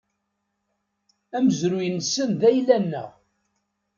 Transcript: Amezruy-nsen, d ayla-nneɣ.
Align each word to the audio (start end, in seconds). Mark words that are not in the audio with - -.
Amezruy-nsen, 1.35 2.29
d 2.39 2.41
ayla-nneɣ. 2.49 3.09